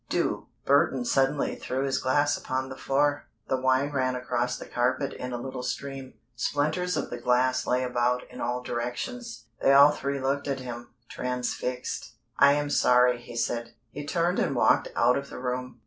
[0.09, 3.27] Do!" Burton suddenly threw his glass upon the floor.
[3.49, 6.15] The wine ran across the carpet in a little stream.
[6.35, 9.45] Splinters of the glass lay about in all directions.
[9.61, 12.13] They all three looked at him, transfixed.
[12.39, 13.75] "I am sorry," he said.
[13.91, 15.79] He turned and walked out of the room.